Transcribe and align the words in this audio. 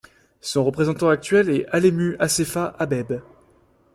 Son 0.41 0.63
représentant 0.63 1.09
actuel 1.09 1.47
est 1.51 1.67
Alemu 1.67 2.15
Asefa 2.17 2.75
Abebe. 2.79 3.21